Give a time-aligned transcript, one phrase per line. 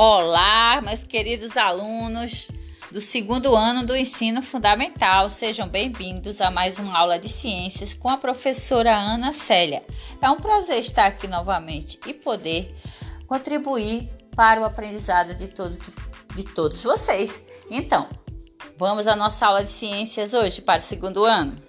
[0.00, 2.48] Olá, meus queridos alunos
[2.92, 8.08] do segundo ano do ensino fundamental, sejam bem-vindos a mais uma aula de ciências com
[8.08, 9.84] a professora Ana Célia.
[10.22, 12.72] É um prazer estar aqui novamente e poder
[13.26, 15.80] contribuir para o aprendizado de todos,
[16.32, 17.42] de todos vocês.
[17.68, 18.08] Então,
[18.78, 21.67] vamos à nossa aula de ciências hoje para o segundo ano.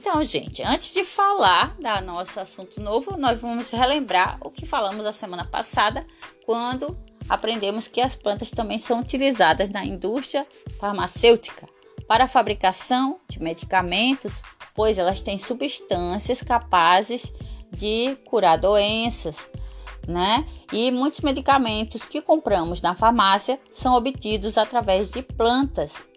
[0.00, 5.04] Então, gente, antes de falar da nosso assunto novo, nós vamos relembrar o que falamos
[5.04, 6.06] a semana passada,
[6.46, 6.96] quando
[7.28, 10.46] aprendemos que as plantas também são utilizadas na indústria
[10.78, 11.68] farmacêutica
[12.06, 14.40] para a fabricação de medicamentos,
[14.72, 17.32] pois elas têm substâncias capazes
[17.72, 19.50] de curar doenças,
[20.06, 20.46] né?
[20.72, 26.07] E muitos medicamentos que compramos na farmácia são obtidos através de plantas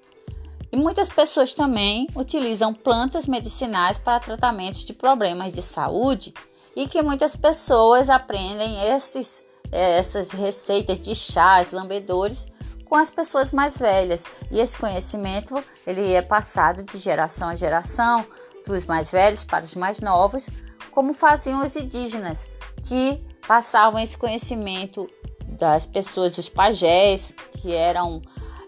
[0.72, 6.34] e muitas pessoas também utilizam plantas medicinais para tratamentos de problemas de saúde
[6.76, 12.48] e que muitas pessoas aprendem esses, essas receitas de chás, lambedores
[12.86, 14.26] com as pessoas mais velhas.
[14.50, 18.26] E esse conhecimento ele é passado de geração a geração,
[18.66, 20.48] dos mais velhos para os mais novos,
[20.92, 22.48] como faziam os indígenas,
[22.84, 25.10] que passavam esse conhecimento
[25.46, 28.22] das pessoas, os pajés, que eram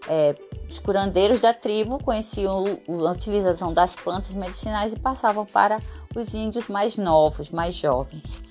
[0.08, 0.34] é,
[0.68, 5.78] os curandeiros da tribo conheciam a utilização das plantas medicinais e passavam para
[6.14, 8.42] os índios mais novos, mais jovens,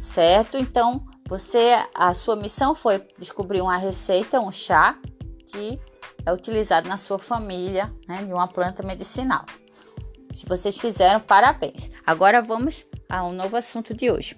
[0.00, 0.56] certo?
[0.56, 4.98] Então, você, a sua missão foi descobrir uma receita, um chá
[5.46, 5.80] que
[6.24, 9.44] é utilizado na sua família, né, de uma planta medicinal.
[10.32, 11.90] Se vocês fizeram, parabéns.
[12.06, 14.36] Agora vamos ao novo assunto de hoje.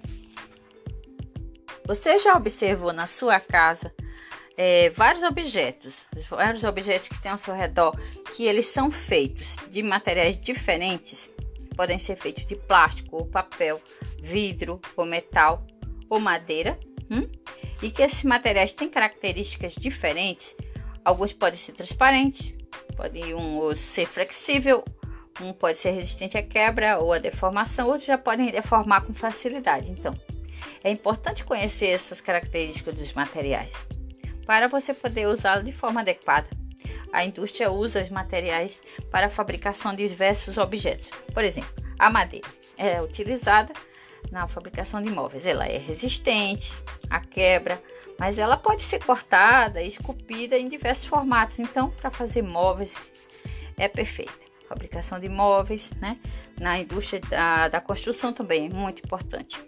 [1.85, 3.93] Você já observou na sua casa
[4.57, 7.95] é, vários objetos, vários objetos que tem ao seu redor,
[8.35, 11.29] que eles são feitos de materiais diferentes,
[11.75, 13.81] podem ser feitos de plástico ou papel,
[14.21, 15.65] vidro ou metal
[16.09, 16.79] ou madeira,
[17.09, 17.27] hum?
[17.81, 20.55] e que esses materiais têm características diferentes.
[21.03, 22.53] Alguns podem ser transparentes,
[22.95, 24.83] pode um ser flexível,
[25.41, 29.89] um pode ser resistente à quebra ou à deformação, outros já podem deformar com facilidade.
[29.89, 30.13] Então,
[30.83, 33.87] é importante conhecer essas características dos materiais
[34.45, 36.47] para você poder usá-lo de forma adequada.
[37.11, 38.81] A indústria usa os materiais
[39.11, 41.09] para a fabricação de diversos objetos.
[41.33, 42.47] Por exemplo, a madeira
[42.77, 43.73] é utilizada
[44.31, 45.45] na fabricação de móveis.
[45.45, 46.73] Ela é resistente
[47.09, 47.81] à quebra,
[48.17, 51.59] mas ela pode ser cortada e esculpida em diversos formatos.
[51.59, 52.95] Então, para fazer móveis
[53.77, 54.51] é perfeita.
[54.69, 56.17] Fabricação de móveis, né?
[56.57, 59.61] Na indústria da, da construção também é muito importante.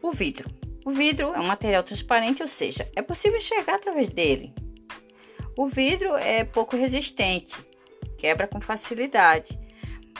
[0.00, 0.59] O vidro.
[0.90, 4.52] O vidro é um material transparente, ou seja, é possível enxergar através dele.
[5.56, 7.56] O vidro é pouco resistente,
[8.18, 9.56] quebra com facilidade.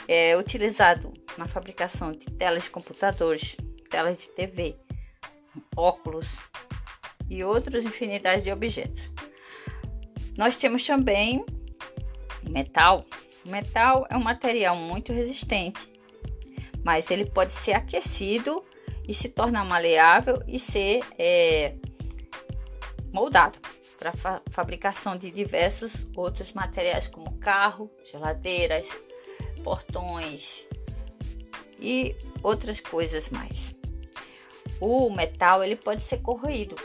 [0.07, 3.57] É utilizado na fabricação de telas de computadores,
[3.89, 4.77] telas de TV,
[5.75, 6.37] óculos
[7.29, 9.11] e outras infinidades de objetos.
[10.37, 11.45] Nós temos também
[12.49, 13.05] metal.
[13.45, 15.91] O metal é um material muito resistente,
[16.81, 18.63] mas ele pode ser aquecido
[19.07, 21.75] e se tornar maleável e ser é,
[23.11, 23.59] moldado
[23.97, 28.89] para fa fabricação de diversos outros materiais como carro, geladeiras,
[29.63, 30.65] portões
[31.79, 33.75] e outras coisas mais.
[34.79, 36.75] O metal ele pode ser corroído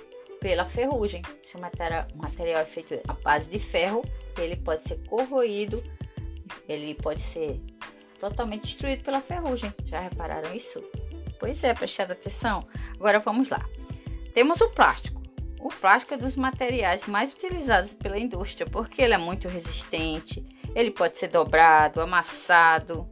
[0.41, 1.22] pela ferrugem.
[1.43, 4.05] Se o material, o material é feito à base de ferro,
[4.38, 5.82] ele pode ser corroído,
[6.69, 7.60] ele pode ser
[8.21, 9.72] totalmente destruído pela ferrugem.
[9.87, 10.82] Já repararam isso?
[11.38, 12.66] Pois é, prestando atenção.
[12.94, 13.64] Agora vamos lá.
[14.32, 15.22] Temos o plástico.
[15.60, 20.44] O plástico é dos materiais mais utilizados pela indústria porque ele é muito resistente,
[20.75, 23.10] ele pode ser dobrado, amassado,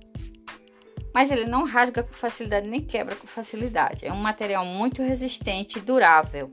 [1.14, 4.04] mas ele não rasga com facilidade nem quebra com facilidade.
[4.04, 6.52] É um material muito resistente e durável.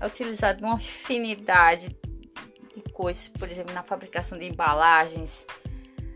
[0.00, 1.88] É utilizado uma infinidade
[2.74, 5.44] de coisas, por exemplo, na fabricação de embalagens,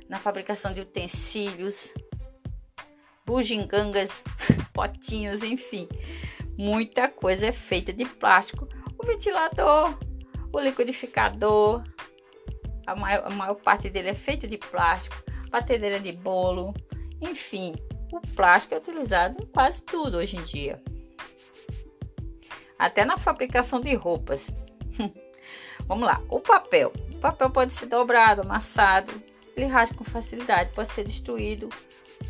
[0.08, 1.92] na fabricação de utensílios,
[3.26, 4.22] bugigangas,
[4.72, 5.88] potinhos, enfim.
[6.56, 8.66] Muita coisa é feita de plástico.
[8.96, 9.98] O ventilador,
[10.52, 11.82] o liquidificador,
[12.86, 15.22] a maior, a maior parte dele é feito de plástico.
[15.50, 16.72] Batedeira de bolo,
[17.20, 17.74] enfim.
[18.12, 20.82] O plástico é utilizado em quase tudo hoje em dia.
[22.78, 24.50] Até na fabricação de roupas.
[25.86, 26.22] Vamos lá.
[26.28, 26.92] O papel.
[27.14, 29.12] O papel pode ser dobrado, amassado.
[29.56, 31.68] Ele rasga com facilidade, pode ser destruído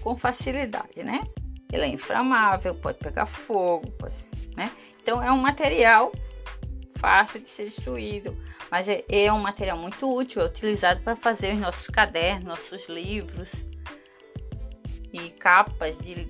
[0.06, 1.24] com facilidade, né?
[1.72, 4.14] Ele é inflamável, pode pegar fogo, pode,
[4.56, 4.70] né?
[5.02, 6.12] Então é um material
[6.94, 8.36] fácil de ser destruído,
[8.70, 12.88] mas é, é um material muito útil, é utilizado para fazer os nossos cadernos, nossos
[12.88, 13.50] livros
[15.12, 16.28] e capas de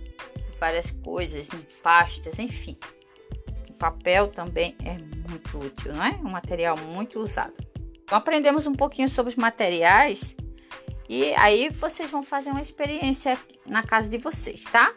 [0.59, 1.51] várias coisas,
[1.83, 2.79] pastas, enfim.
[3.79, 4.97] papel também é
[5.29, 6.13] muito útil, não é?
[6.13, 7.53] Um material muito usado.
[8.03, 10.35] Então aprendemos um pouquinho sobre os materiais
[11.09, 14.93] e aí vocês vão fazer uma experiência na casa de vocês, tá?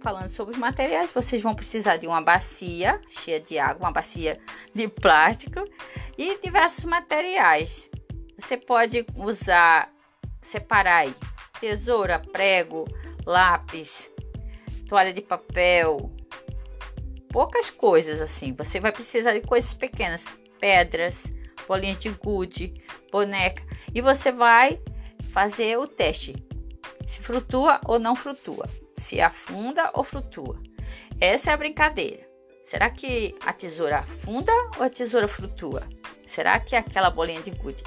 [0.00, 4.40] Falando sobre os materiais, vocês vão precisar de uma bacia cheia de água, uma bacia
[4.74, 5.64] de plástico
[6.18, 7.88] e diversos materiais.
[8.36, 9.92] Você pode usar,
[10.40, 11.14] separar aí,
[11.60, 12.84] tesoura, prego,
[13.24, 14.10] lápis,
[14.88, 16.10] toalha de papel,
[17.28, 18.52] poucas coisas assim.
[18.54, 20.24] Você vai precisar de coisas pequenas,
[20.58, 21.32] pedras,
[21.68, 22.74] bolinhas de gude,
[23.12, 23.62] boneca,
[23.94, 24.80] e você vai
[25.32, 26.36] fazer o teste
[27.06, 30.62] se flutua ou não flutua, se afunda ou flutua.
[31.18, 32.28] Essa é a brincadeira.
[32.64, 35.82] Será que a tesoura afunda ou a tesoura flutua?
[36.26, 37.82] Será que aquela bolinha de gude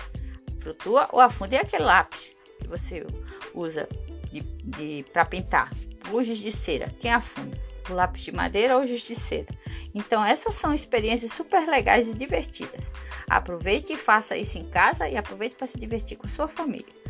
[0.60, 1.56] flutua ou afunda?
[1.56, 3.06] E aquele lápis que você
[3.54, 3.88] usa
[4.32, 5.72] de, de para pintar?
[6.10, 7.58] Luzes de cera, quem afunda?
[7.90, 9.48] o lápis de madeira ou justiceira.
[9.94, 12.86] Então, essas são experiências super legais e divertidas.
[13.30, 16.94] Aproveite e faça isso em casa e aproveite para se divertir com sua família.